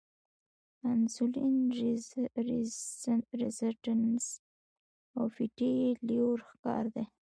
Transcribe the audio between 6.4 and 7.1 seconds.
ښکار دي-